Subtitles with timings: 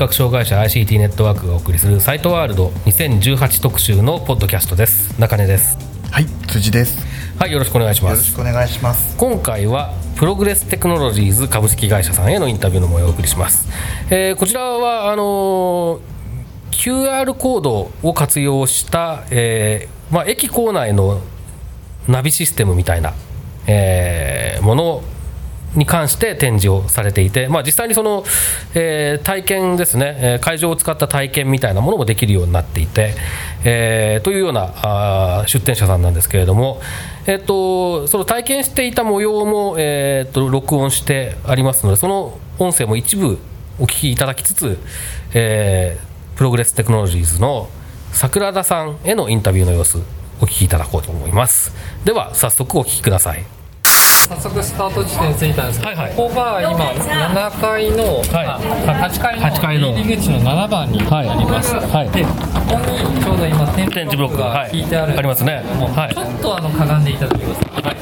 [0.00, 5.20] 覚障害者 ICT ネットワークがお送りするサイトワールド2018特集のポッドキャストです。
[5.20, 5.76] 中根です。
[6.10, 7.06] はい辻です。
[7.38, 8.16] はいよろしくお願いします。
[8.16, 9.14] ろしくお願いします。
[9.18, 13.68] 今回はプログレステクノロジーズ株式会社さんへのインタビューの模様をお送りします、
[14.10, 16.00] えーこちらはあのー
[16.70, 21.20] QR コードを活用した、えーまあ、駅構内の
[22.08, 23.12] ナビシステムみたいな、
[23.66, 25.02] えーもの
[25.76, 28.24] に関して展示をされていて、まあ、実際にその、
[28.74, 33.14] えー体験ですね、えー会場を使った体験みたいなものもできるようになっていて、
[33.64, 36.80] えーというようなあ出展者さんなんですけれども、
[37.26, 43.38] えっとその体験していた模様も、えーっと録音してありますのでその音声も一部
[43.78, 44.78] お聞きいただきつつ、
[45.34, 47.68] えープログレステクノロジーズの
[48.12, 49.98] 桜田さんへのインタビューの様子
[50.40, 51.72] お聞きいただこうと思います。
[52.04, 53.59] では早速お聞きください。
[54.30, 56.14] 早速スタート地点に着いたんですけど、はいはい。
[56.14, 58.46] ここが今7階の、はい。
[58.46, 59.42] あ8階の。
[59.42, 62.10] 8階の入り口の7番になります、はい。
[62.14, 62.30] でこ
[62.70, 65.64] こにちょうど今点点字ブロックがが引いてあるんはいありますね。
[65.74, 66.14] もうはい。
[66.14, 67.96] ちょっとあのかがんでいただきます、はい、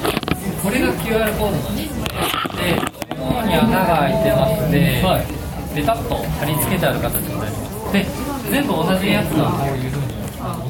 [0.60, 2.04] これが QR コードなんですね。
[2.60, 2.76] で
[3.16, 5.00] ここに穴が開いてまして、
[5.80, 7.56] ベタっと貼り付けてある形になりま
[7.88, 7.92] す。
[7.92, 8.04] で
[8.52, 10.07] 全部同じやつがこういうふうに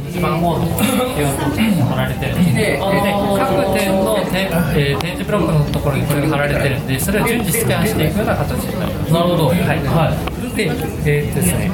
[0.08, 9.12] あの同じ番号のドが貼られてるんですでで各点の点,、えー点字ブロックのところにこれが貼られてるんでそれを順次スキャンしていくような形になります。
[9.12, 9.46] なるほど。
[9.48, 11.70] はい、はい、で、えーっとですね、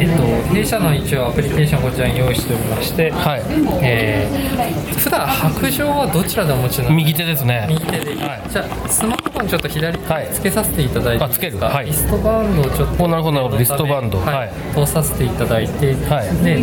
[0.00, 0.22] えっと、
[0.54, 3.42] 弊社の一応アプリケーションこちらに用意しておりまして、はい。
[3.82, 6.94] えー、普段白状はどちらでお持ちなの？
[6.94, 7.66] 右手ですね。
[7.68, 8.42] 右手で、はい。
[8.48, 10.28] じゃあスマートフォンちょっと左はい。
[10.32, 11.58] つけさせていただいてあつける。
[11.58, 11.86] はい。
[11.86, 13.58] リストバンドをちょっとおなるほどなるほど。
[13.58, 14.20] リストバンド。
[14.20, 14.50] はい、はい。
[14.74, 16.28] 通させていただいて、はい。
[16.44, 16.62] で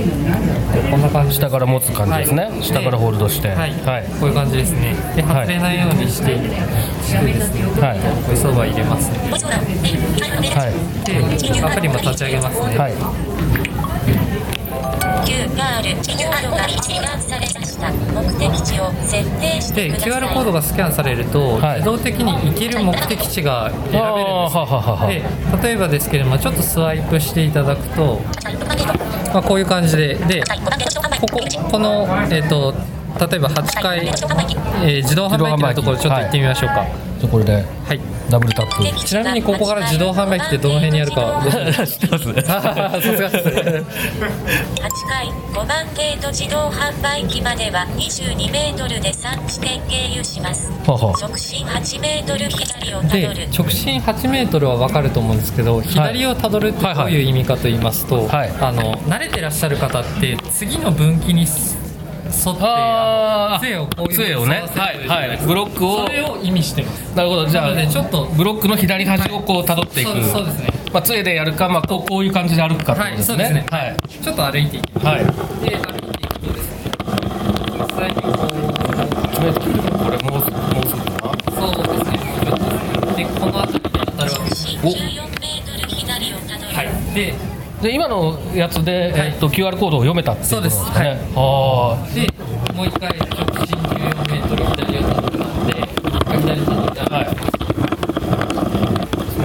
[0.89, 2.63] こんな感じ下から持つ感じですね、はい。
[2.63, 3.49] 下からホールドして。
[3.49, 4.03] はい、はい。
[4.21, 4.95] こういう感じですね。
[5.17, 5.47] ではい。
[5.47, 6.37] 外れないようにして、
[7.03, 7.99] してですね、はい。
[7.99, 9.11] これそば入れます。
[9.11, 10.73] ねはい。
[11.05, 12.93] でアプリも立ち上げますね、はい。
[19.75, 21.79] で QR コードがスキャンされると、はい。
[21.79, 23.97] 自動的に行ける目的地が選べるんです。
[23.97, 25.23] あーははははで
[25.67, 28.21] 例えばですけれどもちょっとスワイプしていただくと、
[29.33, 30.43] まあ、こういう感じでで
[31.21, 31.39] ここ
[31.71, 32.73] この、えっと
[33.17, 36.85] 例えば8階、えー自動販売機のところちょっと行ってみましょうか、
[37.25, 37.99] じゃあこれではい。
[38.29, 39.05] ダブルタップ。
[39.05, 43.85] ちなみにここから自動販売機ってどの辺にあるかご存知知ってますねさすがです8
[45.07, 50.71] 階5番ゲート自動販売機までは22メートルで3地点経由します。
[50.87, 61.45] はは直進8メートル左をたどでる直進8メートルは分かると思うんですけど左をたどるってどういう意味かと言いますと、はいあの慣れてらっしゃる方って次の分岐に
[62.25, 63.65] 沿ってあー。
[63.65, 64.63] 杖をこういう杖をね。
[64.75, 65.37] はいはい。
[65.45, 66.05] ブロックを。
[66.07, 67.15] それを意味してます。
[67.15, 67.45] なるほど。
[67.45, 70.69] じゃあちょっとブロックの左端をこう辿っていく、そうそうですね。
[70.91, 73.43] まあ、杖でやるか、まあ、こうこういう感じで歩くかってことですね。
[73.43, 73.65] はいそうですね。
[73.69, 73.97] はい。
[74.23, 75.07] ちょっと歩いていきます。
[75.07, 75.19] はい。
[75.19, 76.91] で歩いていくとですね。
[77.75, 78.33] 実際にこう
[80.03, 81.33] これもうすぐもうすぐかな。
[81.51, 82.15] そうですね。
[83.15, 86.85] でこの辺りに当たるわけです14メートル左をたどる、はい。
[87.13, 87.33] で
[87.81, 92.27] で今のやつで、えっと QR コードを読めたっていうことですかねあで
[92.73, 93.27] もう一回直
[93.65, 95.73] 進14メートル左をたどるので
[96.39, 97.25] 左にたどってあはい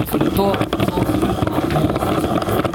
[0.07, 0.71] そうすると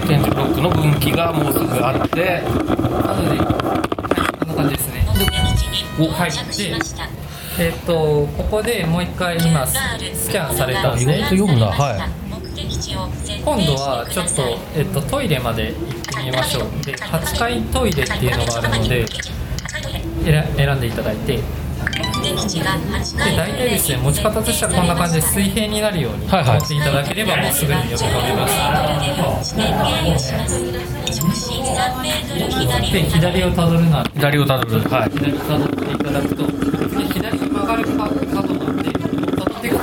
[0.07, 3.39] 点字ブロックの分岐がもうすぐあってなので、はい、
[4.39, 5.05] こんな感じですね。
[5.09, 5.27] 目的
[5.59, 7.09] 地に到はい着しました、
[7.59, 9.77] えっ、と、ここでもう一回今、ス
[10.15, 11.31] スキャンされたんですね意外。
[11.31, 12.26] と読むなはい
[13.47, 16.85] 今度はちょっとえっと、トイレまで行ってみましょう。
[16.85, 19.07] で、8階トイレっていうのがあるので、
[20.25, 21.43] 選選んでいただいて、で、
[21.95, 28.49] 目的地が8階大体ですね、持ち方としてはこんな感じで水平になるように持っていただければ、もうすぐに読み込めま
[29.45, 29.55] す。
[29.55, 39.77] 地点経由します直進3メートル左で、左をたどるのは、左をたどるはい左にたどっていただくと、で左に曲がる角なんで、たどっていく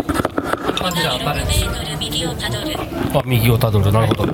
[0.74, 1.63] 感じで当たるんです。
[1.63, 3.92] 6メートル右をたどるあ右をたどる。
[3.92, 4.25] なるほど。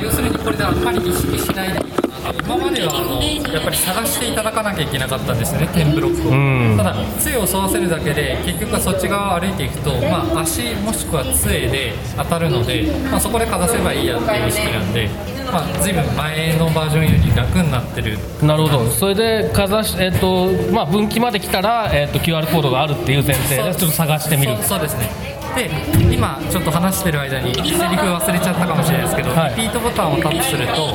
[0.00, 1.72] 要するにこれであんまり意識しなない。
[1.74, 15.10] でいいかなと今まではあのやっぱり探していただかなきゃいけなかったんですよね点ブロックを、んただ杖を沿わせるだけで結局はそっち側を歩いていくと、まあ、足もしくは杖で当たるので、まあ、そこでかざせばいいやっていう意識なんで、
[15.52, 18.18] まあ、随分前のバージョンより楽になってる。
[18.42, 18.90] なるほど。
[18.90, 24.56] それでかざし、えっとまあ、分岐まで来たら、えっと QR コードがあるっていう前提でちょっと探してみる。
[24.62, 25.10] そうですね。
[25.54, 25.68] で
[26.10, 29.50] 今ちょっと話してる間にセリフ忘れちゃったかもしれないですけど、はい。
[29.50, 30.94] リピートボタンをタップすると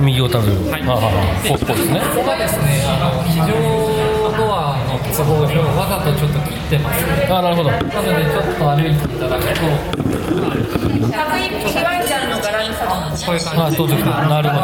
[0.00, 0.82] 右をたる、はい。
[0.82, 2.00] ああですね。
[2.00, 4.09] ここがですねあの非常
[4.90, 7.70] の都合上わざとちょっと切ってますああなるほど。
[7.70, 9.50] なのでちょっと歩いていただくと
[13.24, 14.56] こういう感じあそうでなるほ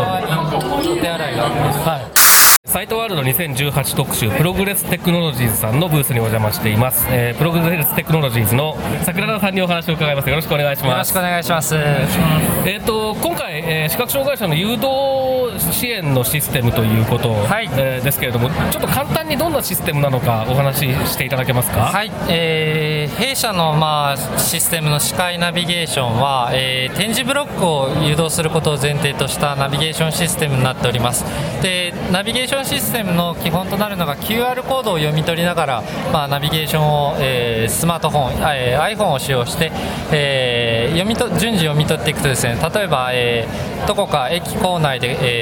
[0.50, 0.92] ど。
[0.92, 2.06] お手洗いがありますはい。
[2.64, 10.28] サイトワールド2018特集プログレステクノロジーズさんのブースにお邪魔しています、えープログレステクノロジーズの桜田さんにお話を伺います。
[10.28, 10.90] よろしくお願いします。
[10.90, 11.74] よろしくお願いします。
[11.76, 21.86] えー、と今回、えー視覚障害者の誘導支援のシステムということ、はいえーですけれどもちょっと簡単にどんなシステムなのかお話ししていただけますか？
[21.86, 31.24] はい、えー弊社の、まあ、システムの shikAI ナビゲーションは、えー点字ブロックを誘導することを前提としたナビゲーションシステムになっております。
[31.62, 35.82] でナビゲーションシステムの基本となるのが QR コードを読み取りながら、
[36.12, 39.72] まあ、ナビゲーションを、えースマートフォン、えー iPhone を使用して、
[40.12, 45.35] えー読みと順次読み取っていくとですね例えば、えーどこか駅構内で、えー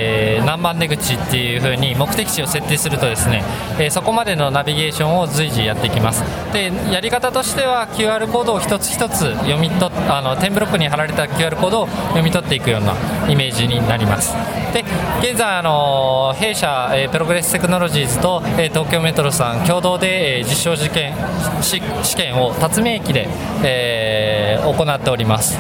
[0.45, 3.43] 何番出口っていう風に目的地を設定するとですね、
[3.79, 6.23] えーそこまでのナビゲーションを随時やっていきます。
[6.53, 12.95] でやり方としては QR コードを一つ一つ読み取あの点ブロックに貼られた QR コードを読み取っていくような
[13.29, 14.35] イメージになります。
[14.73, 14.85] で
[15.21, 21.15] 現在あの弊社、えープログレステクノロジーズと、えー東京メトロさん共同で、えー実証実験
[21.63, 23.29] 試験を辰巳駅で、
[23.63, 25.59] えー行っております。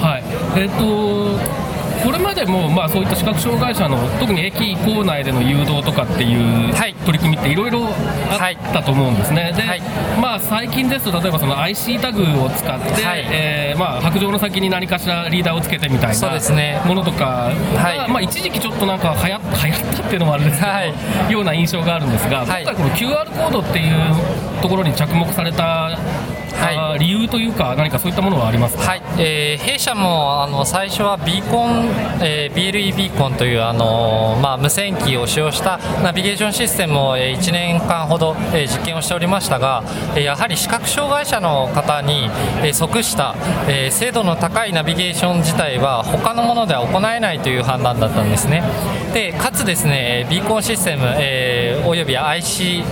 [0.00, 0.22] はい。
[0.56, 1.57] えっ、と
[2.04, 6.94] これまでも、まあ、そういった視覚障害者の特に駅構内での誘導とかっていうはい。
[6.94, 7.86] 取り組みっていろいろ
[8.30, 9.80] あったと思うんですね、で、はい。
[10.20, 13.26] まあ、最近ですと例えばその IC タグを使って、はい。
[13.30, 18.10] えーまあ、白杖の先に何かしらリーダーをつけてみたいなものとかが、はい。
[18.10, 21.32] まあ、一時期ちょっとなんか流行流行ったっていうのもあれですけど、はい。
[21.32, 22.62] ような印象があるんですが、はい。
[22.62, 25.98] 今回この QR コードっていうところに着目された、
[26.60, 26.98] はい。
[26.98, 28.82] 理由というか何かそういったものはありますか？
[28.82, 31.88] はい、えー弊社もあの最初はビーコン、
[32.22, 39.82] えー BLE ビーコンというあの、まあ、無線機を使用したナビゲーションシステムを、え1年間ほど、えー実験をしておりましたが、
[40.16, 42.28] えーやはり視覚障害者の方に、
[42.62, 43.34] えー即した、
[43.68, 48.62] えー精度の高いナビゲーション自体は他のものでは行えないという判断だったんですね。
[49.14, 52.82] でかつですねビーコンシステム、えーおよび IC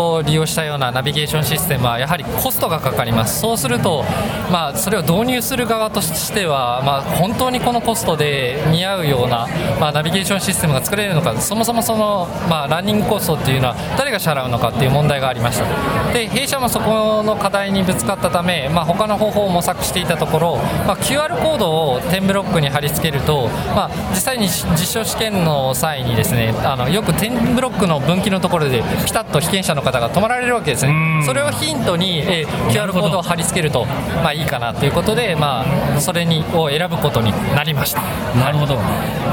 [0.00, 3.40] を利用したようなナビゲーションシステムはやはりコストがかかります。
[3.40, 4.04] そうすると、
[4.50, 9.46] まあ、それを導入する側としては、まあ、本当にこのコストで見合うような、
[9.80, 16.12] まあ、ナビゲーションシステムが作れるのかそもそもその、まあ、ランニングコストっていうのは誰が支払うのかっていう問題がありました。
[16.12, 20.56] で弊社もそこの課題にぶつかったため、まあ、他の方法を模索していたところ、
[20.86, 31.22] まあ、QR コードを点ブロックに貼り付けると、まあ、実際に実証試験の際にですねあのよく点ブロックの分岐のところでピタッと被験者の方が止まられるわけですね。
[31.24, 33.86] それをヒントに、えー QR コードを貼り付けると、
[34.22, 35.64] まあ、いいかなということで、ま
[35.96, 38.02] あ、それにを選ぶことになりました。
[38.38, 38.76] なるほど。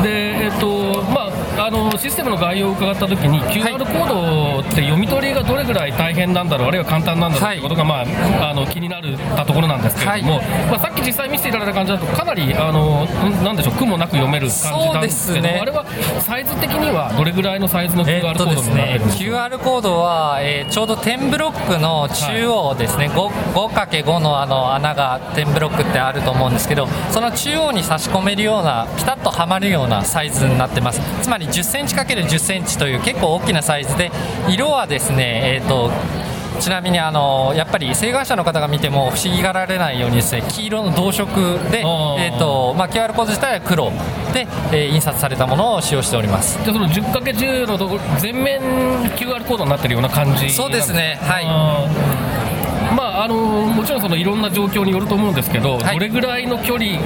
[0.02, 1.25] で、えっと、まあ、
[1.58, 7.60] あのシステムの概要を伺ったときに、QR コードって読み取りがどれぐらい大変なんだろう、あるいは簡単なんだろうとい。
[7.60, 8.04] うことが、ま
[8.42, 10.46] あ、あの気になるたところなんですけれども、はい。
[10.70, 15.86] まあ、さっき実際見せていただいた感じだと、かなりあのんなんでしょう、苦もなく読める感じなんですけど、ねあれは
[16.20, 31.00] サイズ的にはどれぐらいのサイズの QR コードになってるんですか、QR コードは、えーちょうど点ブロックの中央ですね、5 5×5 のあの穴が点ブロックってあると思うんですけどその中央に差し込めるようなピタッとはまるようなサイズになってます。
[31.22, 34.12] つまり 10cm×10 センチという結構大きなサイズで
[34.50, 35.92] 色はですね、えーと
[36.60, 41.26] ちなみにあのやっぱり請願者の方が見ても不思議がられないようにですね黄色の同色
[41.70, 42.26] で、あー。
[42.28, 43.92] えーとまあ、QR コード自体は黒
[44.34, 46.58] で、えー印刷されたものを使用しております。
[46.64, 48.62] じゃあその 10×10 のところ全面
[49.18, 51.46] QR コードになってるような感じそうですねはい
[53.24, 55.96] あのもちろんそのいろんな状況によると思うんですけど、はい。
[55.96, 57.00] どれぐらいの距離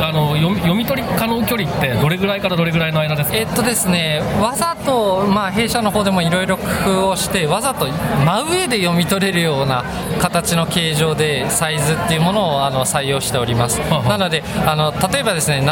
[0.00, 3.36] あの読み読み取り可能距離ってどれぐらいからどれぐらいの間ですか？
[3.36, 6.62] えっとですね、わざと、まあ、弊社の方でもいろいろ工
[7.06, 9.84] 夫をして、わざと真上で読み取れるような
[10.20, 13.80] 形の形状でサイズっていうものをあの採用しております。
[13.80, 15.64] ははなのであの、例えばですね、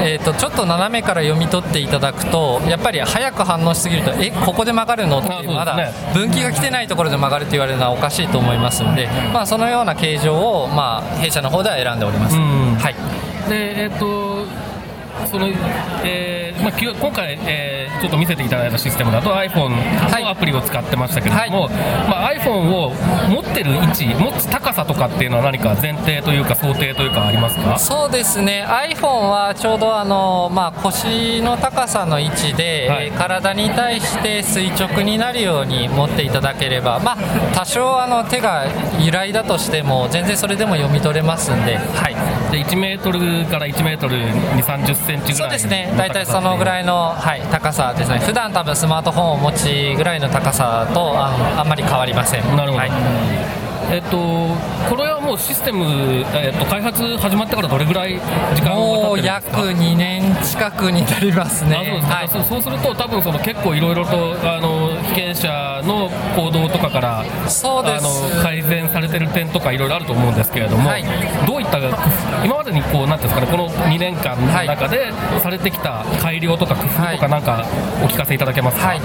[0.00, 5.18] えっとちょっと斜めから読み取っていただくと、やっぱり早く反応しすぎると、えここで曲がるの？
[5.18, 12.36] ってまだ分岐が来てないところで曲がると言われるのはおかしいと思いますので、まあ、そのような形状を、まあ、弊社の方では選んでおります。
[12.36, 12.94] んはい
[13.48, 14.46] でえっと
[15.26, 15.48] そその、
[16.04, 21.68] えーまあ、きゅ今回、えーちょっと見せていただいたシステムだと iPhone のアプリを使ってましたけれども、
[22.08, 22.92] まあ、iPhone を
[23.30, 27.78] 持ってる位置持つ高さとかっていうのは何か前提というか想定というかありますか？
[27.78, 28.66] そうですね。
[28.66, 33.06] iPhone はちょうどあの、まあ、腰の高さの位置で、はい。
[33.06, 37.16] えー体に対して垂直になるように持っていただければ、まあ、
[37.54, 38.66] 多少あの手が
[39.00, 42.14] 揺らいだとしても全然それでも読み取れますんで、はい、
[42.54, 45.92] で1メートルから1メートル2 3 0センチぐらいそうですね。
[45.98, 48.20] 大体そのぐらいの、はい、高さですね。
[48.20, 52.56] 普段多分スマートフォンをお持ちぐらいの高さとあのあんまり変わりません。
[52.56, 52.78] なるほど。
[52.78, 52.90] はい。
[53.90, 54.16] えっと、
[54.88, 55.84] これはもうシステム、
[56.34, 58.20] えっと、開発始まってからどれぐらい
[58.54, 61.76] 時間が経って約か？2年近くになりますね。
[61.76, 62.14] あそうですか。
[62.14, 62.28] はい。
[62.28, 68.06] そうそうすると、多分その結構いろいろとあの被験者の行動とかからそうです。
[68.06, 71.04] あの改善されてる点とかいろいろあると思うんですけれども、はい。
[71.46, 71.78] どういった
[72.44, 75.12] 今までにこうなんですかねこの2年間の中で
[75.42, 77.66] されてきた改良とか工夫とかなんか
[78.02, 79.00] お聞かせいただけますか、はい。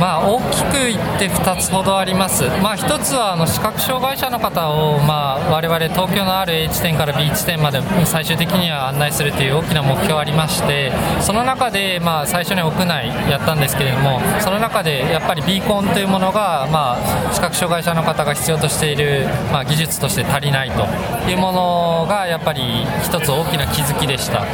[0.00, 20.84] まあ、大きく言って2つほどあります、まあ、1つはあの視覚障害者の方を、まあ、我々東京のある A 地点から B 地点まで最終的には案内するという大きな目標がありましてその中で、まあ、最初に屋内やったんですけれどもその中でやっぱりビーコンというものが、まあ、視覚障害者の方が必要としている、まあ、技術として足りないと
[21.30, 24.44] いうものがやっぱり1つ大きな気づきでした。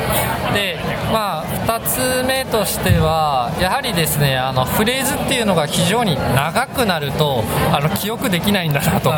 [0.53, 0.79] で
[1.13, 9.13] まあ、2つ目としてはやはりですねあのフレーズっていうのが非常に長くなるとあの記憶できないんだなと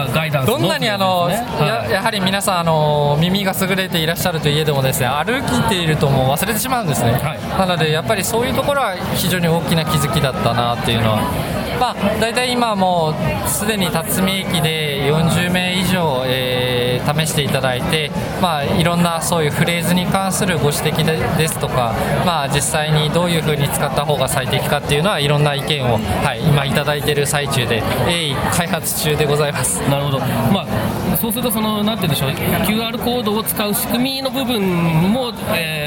[0.45, 1.29] どんなにあの、
[1.61, 11.65] ややはり皆さんあの耳が優れていらっしゃるといえどもですね歩いているともう忘れてしまうんですね、はいなのでやっぱりそういうところは非常に大きな気づきだったなっていうのは。
[11.79, 13.13] まあ、大体今も
[13.47, 21.95] うすでに辰巳駅で40名以上、えー試していただいて、まあ、いろんなそういうフレーズに関するご指摘でですとか、
[22.25, 29.81] まあ、実際にどういうふうに使った方が最適かっていうのはいろんな意見を、はい、今いただいている最中で鋭意開発中でございます。
[29.89, 30.67] なるほど、ま
[31.13, 32.31] あ、そうするとその、なんて言うんでしょう、
[32.67, 35.85] QR コードを使う仕組みの部分も、えー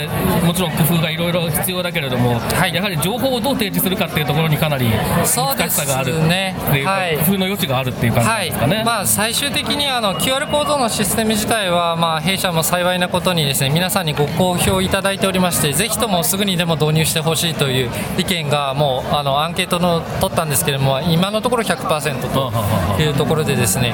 [0.48, 2.74] もちろん工夫がいろいろ必要だけれども、はい。
[2.74, 5.29] やはり情報をどう提示するかっていうところにかなり難し
[5.74, 6.56] さがあるね。
[6.86, 7.17] はい。
[7.17, 8.84] 工夫の余地があるっていう感じですかね。
[8.86, 23.94] まあ、最終的にあの QR コードのシステム自体は、まあ、弊社も幸いなことにですね皆さんにご好評いただいておりましてぜひともすぐにでも導入してほしいという意見がもうあのアンケートの取ったんですけれども今のところ100%というところでですね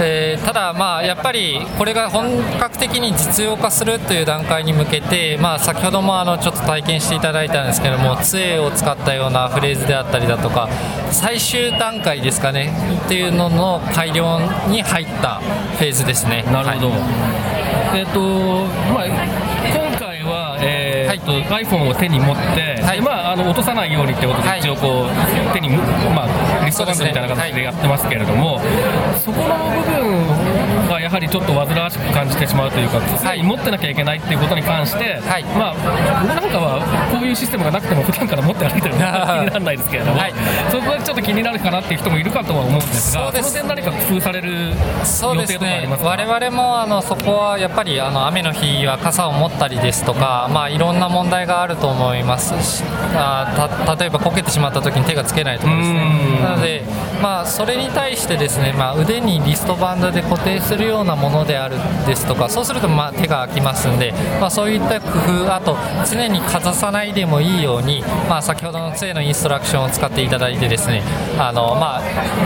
[0.00, 10.68] えーただ、まあ、やっぱりこれが本格的に実用化するという段階に向けて、まあ、先ほどもあのちょっと体験していただいたんですけども杖を使ったようなフレーズであったりだとか
[11.10, 12.72] 最終段階ですかね
[13.04, 16.44] っていうのの改良に入ったフェーズですね。
[16.44, 18.20] なるほど、はいえっ、と
[18.92, 19.97] まあ
[21.26, 22.98] えーはいと iPhone を手に持って、はい。
[22.98, 24.60] でまあ、あの落とさないようにってことで、はい。
[24.60, 25.68] 一応こう手に、
[26.14, 28.60] まあ、リストバンドみたいな形でやってますけれども、
[29.24, 35.44] そこの部分はやはりちょっと煩わしく感じてしまうというか、常に持ってなきゃいけないっていうことに関して、はい。
[35.44, 36.80] まあ、僕なんかは
[37.12, 40.32] こういうシステムがなくても普段から持って歩いてるので 気にならないですけれども、はい。
[40.70, 45.72] そこがちょっと気になるかなっていう人もいるかとは思うんですが、その点何か工夫される予定そうですねとか？
[45.74, 52.84] ありますか我々もあのそこはやっぱりあの雨の日は傘を持ったりですとか、まあ、いろんな問題があると思いますし
[53.14, 55.94] あた例えばこけてしまった時に手がつけないとかですうん。
[55.94, 56.82] ねなので、
[57.22, 65.76] まあ、それに対してですね、まあ、腕にリストバンドで固定するようなものであるですとかそうするとまあ手が空きますんで、まあ、そういった工夫あと
[66.10, 71.02] 常にかざさないでもいいように、まあ、先ほどの杖のインストラクションを使っていただいてですね
[71.38, 72.02] あの、まあ、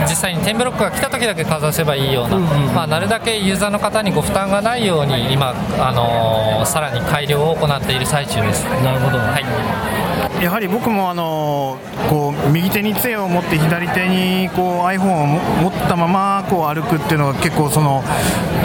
[0.07, 8.63] 実際に点ブロックが来た時だけかざせばいいような、まあ、なるだけユーザーの方にご負担がないように今、あのさらに改良を行っている最中です。
[8.83, 10.43] なるほど、はい。
[10.43, 11.77] やはり僕もあの
[12.09, 18.03] こう右手に杖を持って左手にこう iPhone をも持ったままこう歩くっていうのが結構その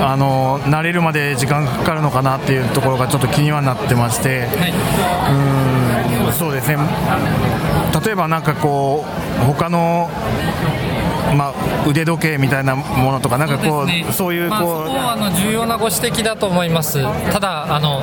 [0.01, 6.77] あの慣れるまで時間がかかるのかなっていうところがちょっと気にはなってまして、うーんそうですね。
[8.05, 9.05] 例えばなんかこ
[9.41, 10.11] う他の
[11.35, 11.55] まあ、
[11.87, 18.03] 腕時計みたいなものとかなんかこうそういうまあ、そこう、こはあの重要なご指摘だと思います、ただあの、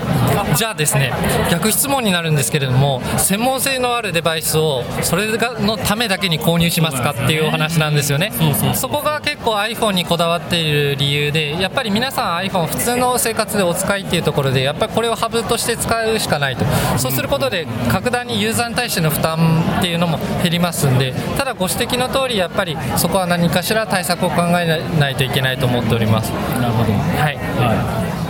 [0.55, 1.11] じゃあですね
[1.51, 8.31] 逆質問になるんですけれども、専門性のあるデバイスをそれがのためだけに購入しますかっていうお話なんですよね、
[8.73, 16.65] そこが結構 iPhone にこだわっている理由で、やっぱり皆さん iPhone、普通の生活でお使いっていうところで、やっぱりこれをハブとして使うしかないと、
[16.97, 26.31] そうすることで、格段にユーザーに対しての負担っていうのも減りますんで、ただご指摘の通り、やっぱりそこは何かしら対策を考えないといけないと思っております。
[26.31, 28.24] なるほど、はい、たた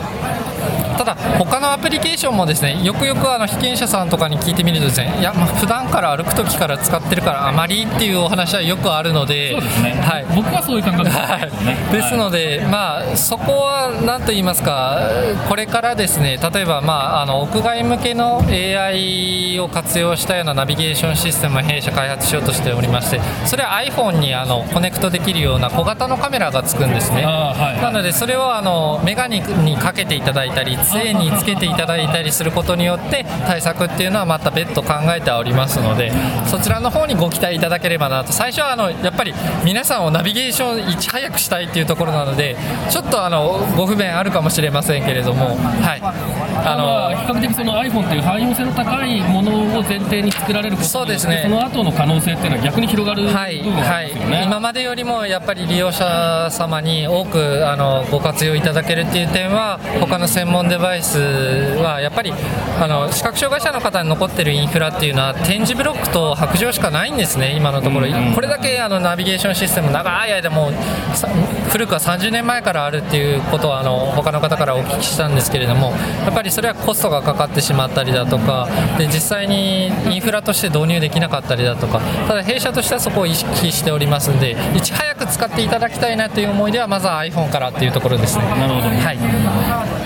[1.05, 10.25] だ他のアプリケーションもですねよくよくあの被験者さんとかに聞いてみるとですねいやまあ普段から歩く時から使ってるからあまりっていうお話はよくあるのでそうですね、はい。
[10.35, 11.65] 僕はそういう感覚ですはい。
[11.65, 14.99] ね、ですので、まあ、そこは何と言いますか、
[15.47, 27.23] これからですね例えば、まあ、あの屋外向けの AI を活用したようなナビゲーションシステムを弊社開発しようとしておりまして、それは iPhone にあのコネクトできるような小型のカメラがつくんですね。
[27.25, 27.81] あーはい。
[27.81, 36.11] なので、それをあのメガネにかけていただいたり、杖につけていただいたりすることによって、対策っていうのはまた別途考えておりますので、
[36.47, 39.33] そちらの方にご期待いただければなと、最初はあのやっぱり
[39.63, 42.55] 皆さんをナビゲーションいち早くしたいっていうところなので、
[42.89, 51.41] ちょっとあのご不便あるかもしれませんけれども、はい、あまあ、比較的その iPhone という汎用性の高いものを前提に作られることそうですね。
[51.43, 62.31] その後の可能性っていうのは逆に広がる部分はい、があはいるんですよね、、今までよりもやっぱり利用者様に多くあのご活用いただけるっていう点は他の専門デバイスはやっぱり
[62.79, 71.27] あの視覚障害者の方に残ってるインフラっていうのは点字ブロックと白状しかないんですね、今のところ、これだけあのナビゲーションシステム長い間もうさ
[71.71, 75.91] 古くは30年前からあるっていうことはあの他の方からお聞きしたんですけれども
[76.23, 78.67] やっぱりそれはコストがかかってしまったりだとか
[78.99, 88.45] で実際にインフラとして導入できなかったりだとかただ弊社としてはそこを意識しておりますのでいち早く使っていただきたいなという思いではまずは iPhone からっていうところですね。
[88.45, 88.89] なるほど。
[88.89, 89.17] はい。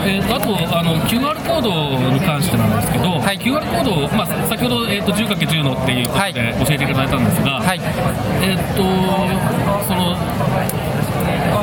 [0.05, 3.37] えーとあとあの QR コードに関してなんですけど、はい。
[3.39, 6.33] QR コードを、まあ、先ほど、えー、と 10×10 のっていうことはい。
[6.33, 7.79] で教えていただいたんですが、はい。
[8.41, 8.83] えっ、と
[9.87, 10.15] その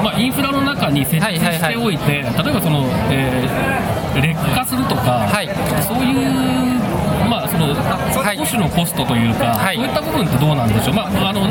[0.02, 1.58] まあ、インフラの中に設置はいはいはい。
[1.58, 5.48] しておいて、例えばその、えー劣化するとか、はい。
[5.84, 8.36] そういう、まあ、そのはい。
[8.38, 9.76] 保守のコストというか、はい。
[9.76, 11.44] そういった部分ってどうなんでしょう、まあ、あの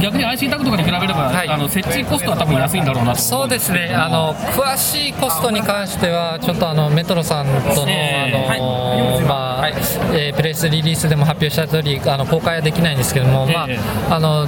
[0.00, 1.48] 逆に IC タグとかに比べれば、はい。
[1.48, 3.16] あの設置コストは多分安いんだろうなと。
[3.16, 3.94] 思そうですね。
[3.94, 13.78] あの詳しいコストに関してはちょっとあのメトロさんとの、えーあのまあえープレスリリースでも発表した通りあの公開はできないんですけども、まあえ
[14.10, 14.46] あの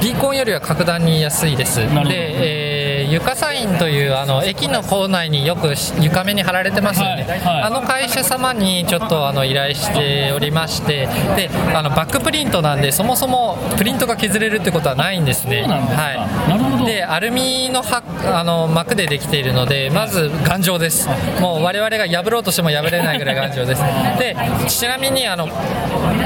[0.00, 1.86] ビーコンよりは格段に安いです。
[1.88, 2.08] ほど。
[2.08, 2.73] で、えー
[3.10, 15.62] 床サインというあの駅の構内によくし床面に貼られてますよね、はいはいあの会社様にちょっとあの依頼しておりましてであのバックプリントなんでそもそもプリントが削れるってことはないんですね。
[15.62, 18.02] はいでアルミのは
[18.38, 21.08] あの膜でできているのでまず頑丈です
[21.40, 23.82] もう我々が破ろうとしても破れないぐらい頑丈です
[24.18, 24.36] で
[24.68, 25.48] ちなみにあの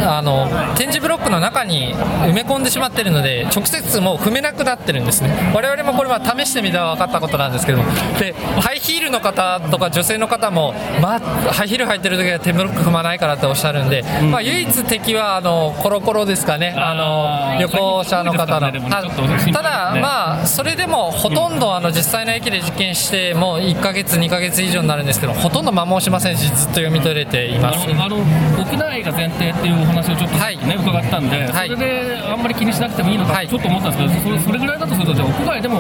[0.07, 7.85] あの展示ブロックの中に埋め込んでしまっているので直接もう踏めなくなってるんですね我々もこれは試してみたら分かったことなんですけども。
[8.19, 16.75] でハイヒールの方とか女性の方も、まあ、ハイヒール履いてる時は手ブロック踏まないからっておっしゃるんで、まあ、唯一敵はあのコロコロですかね。
[16.77, 18.71] あの旅行者の方の。
[18.73, 27.79] ねねただまあそれでもほとんどあの実際の駅で実験してもう1ヶ月2ヶ月以上になるんですけどほとんど摩耗しませんしずっと読み取れています。
[27.89, 31.69] あの屋内が前提っていうお話をちょっとさっきね、伺ったんで、はい。
[31.69, 33.49] それであんまり気にしなくてもいいのかはい。
[33.49, 35.79] ちょっと思ったんですけど、それそれぐらいだとすると、じゃあ屋外でも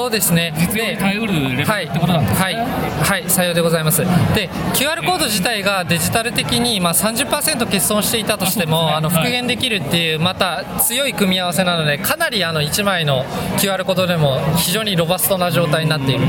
[0.00, 0.54] そうですね。
[0.56, 2.40] 実用に耐えうるレベルはいってことなんですね。
[2.40, 3.98] はい、はい、採用でございます。
[4.34, 13.26] で QR コード自体がデジタル的に、まあ、30%欠損していたとしてもあの復元できるっていうまた強い組み合わせなのでかなりあの1枚の
[13.58, 16.20] QR コードでも非常にロバストな状態になっている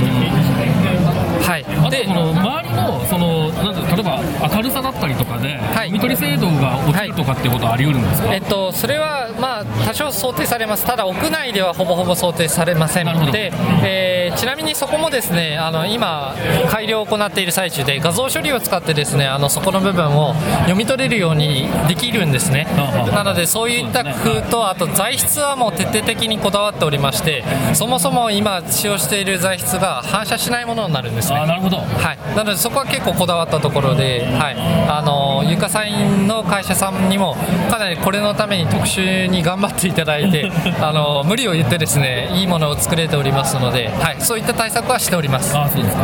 [1.41, 1.65] はい。
[1.65, 4.21] あとでその周りのそのなんて例えば
[4.55, 5.57] 明るさだったりとかで、い。
[5.57, 13.31] 読み取り精度が落ちるとかっていうことはあり得るんですか、えっと、それはまあ多少想定されます、ただ屋内ではほぼほぼ想定されませんなるほど。
[13.31, 13.51] で、
[13.83, 16.35] えーちなみにそこもですねあの今、
[16.69, 31.39] 改良を行っている最中で画像処理を使ってですねあのそこの部分を読み取れるようにできるんですね、はあなのでそういった工夫と、あと材質はもう徹底的にこだわっておりまして、そもそも今、使用している材質が反射しないものになるんですね。
[31.39, 31.77] あなるほど。
[31.77, 34.55] はい、なのでそこは結構こだわったところで、はい、
[34.89, 37.35] あの床サインの会社さんにも
[37.69, 45.57] かなりこれのために特殊に頑張っていただいて あの無理を言ってですねいいものを作れておりますので、はい、そういった対策はしております。
[45.57, 46.03] あそうですか。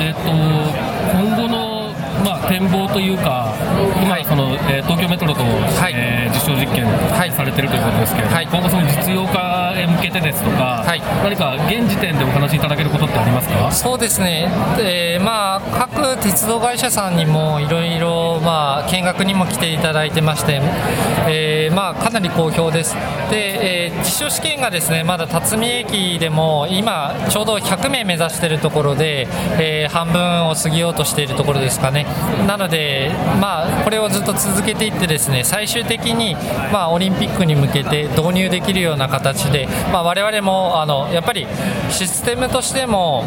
[0.00, 1.67] えっ、と今後の、まあ、
[2.48, 3.52] 展望というか
[4.02, 4.24] 今、はい。
[4.24, 5.46] そのえー東京メトロと、い。
[5.94, 7.30] えー実証実験はい。
[7.32, 8.46] されてるということですけれども、はい。
[8.46, 11.00] 今後その実用化へ向けてですとか、はい。
[11.22, 13.70] 何か現時点でお話しいただけることってありますか？
[13.72, 14.48] そうですね、
[14.80, 20.60] えーまあ、各鉄道会社さんにもいろいろまあ見学にも来ていただいてまして、
[21.28, 22.94] えーまあ、かなり好評です。
[23.30, 29.26] で、えー実証試験がですねまだ辰巳駅でも今、ちょうど100名目指しているところで、
[29.58, 32.06] えー半分を過ぎようとしているところですかね。
[32.46, 36.34] なので、まあ、これをずっと続けていってですね最終的に、
[36.72, 41.46] まあ、オリンピックに向けて導入できるような形で、まあ、我々もあのやっぱり
[41.90, 43.24] システムとしても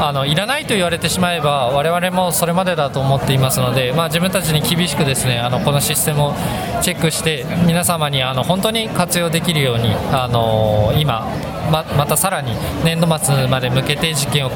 [0.00, 6.34] あのいらないと言われてしまえば我々もそれまでだと思っていますので、まあ、自分たちに厳しくですねあのこのシステムを
[6.82, 11.26] チェックして皆様にあの本当に活用できるようにあの今
[11.70, 12.52] ままたさらに
[12.84, 14.50] 年度末まで向けて実験を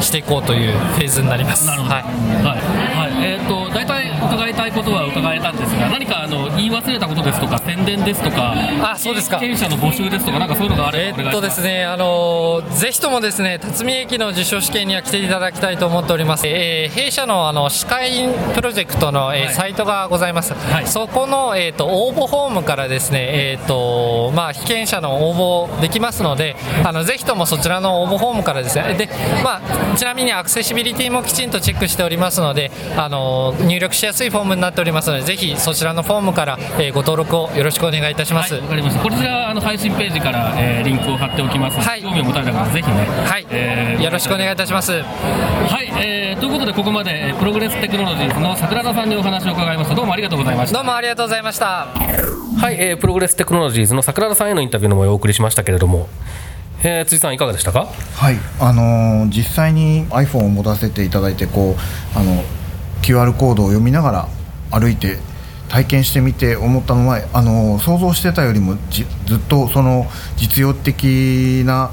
[0.00, 1.68] していこうというフェーズになります。
[1.68, 1.78] はい
[2.42, 2.77] はい。
[4.68, 11.38] はい、ことは伺えたんですが、何かあの言い忘れたことですとか宣伝ですとか、あそうですか経営者の募集ですとかなんかそういうのがあれえばお願いします。
[11.38, 16.46] っとですね、あのぜひともですね辰巳駅の受賞試験には来ていただきたいと思っております。
[16.46, 20.52] えー弊社のあの歯科医院プロジェクトの、えーはいサイトがございます。
[20.54, 28.94] はいそこのえっ、と応募フォームからですね、えっ、とまあ被験者の応募できますので、あのぜひともそちらの応募フォームからですね。
[28.94, 29.08] で、
[29.42, 38.54] まあちなみにアクセシビリティもきちんとチェックしておりますので、あの入力しやすいフォームになっておりますので、ぜひそちらのフォームから、えーご登録をよろしくお願いいたします。
[38.54, 39.02] はい、わかりました。
[39.02, 41.88] こちらあの配信ページから、えーリンクを貼っておきますので。
[41.88, 43.06] はい興味を持たれた方ぜひね。
[43.24, 44.92] はい、えーよろしくお願いいたします。
[44.92, 44.98] は
[45.82, 49.94] い、えーということでここまでえープログレステクノロジーズの桜田さんにお話を伺いました。
[49.94, 50.74] どうもありがとうございました。
[50.76, 51.66] どうもありがとうございました。
[51.66, 56.08] はい、えープログレステクノロジーズの桜田さんへのインタビューの模様をお送りしましたけれども、
[56.82, 57.86] えー辻さんいかがでしたか？
[58.16, 61.76] はい、あのー実際に iPhone を持たせていただいてこ
[62.16, 62.42] うあの
[63.02, 64.28] QR コードを読みながら
[64.70, 65.18] 歩いて
[65.68, 71.90] 体験してみて思ったのはあの想像してたよりもずっとその実用的な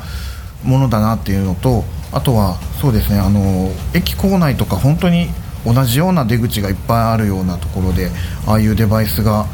[0.63, 5.27] ものだなっていうのとあとはそうですねあの駅構内とか本当に
[5.65, 8.09] 同じような出口がいっぱいあるようなところで
[8.47, 9.47] ああいうデバイスが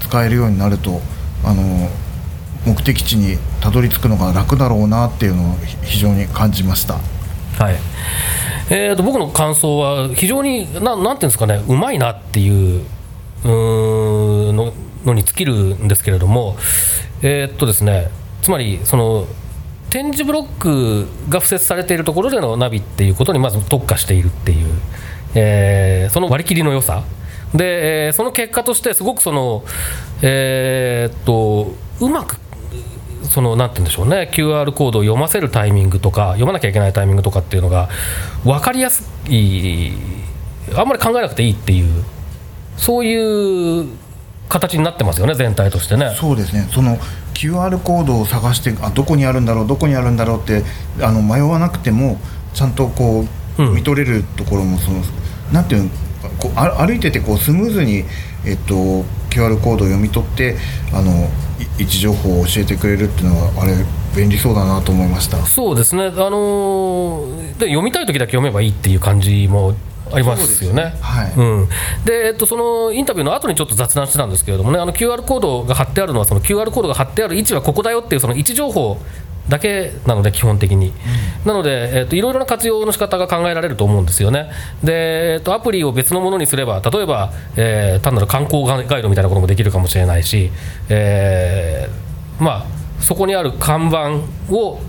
[0.00, 1.00] 使えるようになると
[1.44, 1.88] あの
[2.66, 6.94] 目的地にたどり着くのが楽だろうなっていうのを非常に感じました。
[7.58, 7.76] はい。
[8.74, 12.82] えー、と僕の感想は非常にななんていうんですかねうまいなっていう
[13.44, 14.72] うの
[15.04, 16.56] のに尽きるんですけれども
[17.20, 18.08] えーっとですね
[18.40, 19.26] つまりその
[19.90, 24.68] 点字ブロックが付設されているところでのナビっていうことにまず特化しているっていう、
[25.34, 27.04] えーその割り切りの良さ。
[27.54, 29.64] で、えーその結果としてすごくその
[30.22, 32.38] えーっとうまく
[33.32, 34.30] そのなんて言うんでしょうね。
[34.30, 37.88] QR コードを読ませるタイミングとか読まなきゃいけないタイミングとかっていうのが
[38.44, 39.92] 分かりやすい
[40.76, 42.04] あんまり考えなくていいっていう
[42.76, 43.88] そういう
[44.50, 46.14] 形になってますよね全体としてね。
[46.14, 46.68] そうですね。
[46.72, 46.98] その
[47.32, 50.62] QR コードを探してあどこにあるんだろうどこにあるんだろうって
[51.00, 52.18] あの迷わなくても
[52.52, 53.24] ちゃんとこ
[53.58, 53.74] う、うん。
[53.74, 55.02] 見とれるところもその
[55.52, 55.90] なんていうの
[56.38, 58.04] こうあ歩いててこうスムーズに、
[58.44, 58.74] えっと、
[59.30, 60.56] QR コードを読み取って
[60.92, 63.74] あのい位置情報を教えてくれるっていうのはあれ
[64.16, 65.44] 便利そうだなと思いました。
[65.46, 69.74] そうですね、あのーで読みたい時だけ読めばいいっていう感じも
[70.10, 70.94] ありますよね。
[71.36, 71.68] うん、
[72.04, 78.98] で、えっと、そのインタビューの後にちょっと雑談してたんですけれどもね、あの QR コードが貼ってあるのは、その QR コードが貼ってある位置はここだよっていう、その位置情報
[79.48, 80.92] だけなので、基本的に。
[81.44, 84.50] なので、えっと、いろいろな活用の仕方が考えられると思うんですよね。
[84.82, 90.50] で、えっと、アプリを別のものにすれば、例えば、えー単なる観光ガイドみたいなこともできるかもしれないし、
[90.88, 92.66] えーまあ、
[93.00, 94.80] そこにある看板を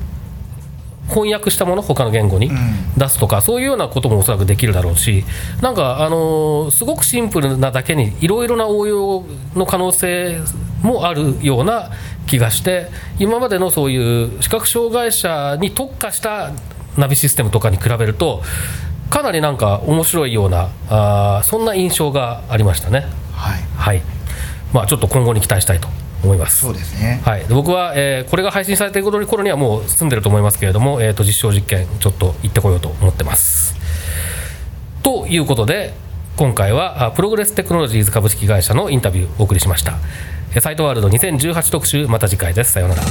[1.13, 2.49] 翻訳したもの他の言語に
[2.97, 5.23] 出すとか、そういうようなこともおそらくできるだろうし
[5.61, 9.23] なんか、あのーすごくシンプルなだけにいろいろな応用
[9.55, 10.39] の可能性
[10.81, 11.91] もあるような
[12.27, 12.87] 気がして
[13.19, 16.51] 今までのそういう視覚障害者に特化した
[16.97, 18.41] ナビシステムとかに比べると
[19.09, 23.05] かなりなんか面白いようなあーそんな印象がありましたね。
[23.33, 23.61] はい。
[23.75, 24.01] はい。
[24.73, 25.87] まあ、ちょっと今後に期待したいと
[26.23, 26.61] 思います。
[26.61, 33.75] そうですねはい、で僕は、えーこれが配信されている頃にはもう済んでると思いますけれども、えー、と実証実験ちょっと行ってこようと思ってます。
[35.03, 35.93] ということで
[36.37, 39.93] 今回はあプログレステクノロジーズ株式会社のインタビューをお送りしました。
[40.53, 42.71] えーサイトワールド2018特集また次回です。
[42.71, 43.01] さようなら。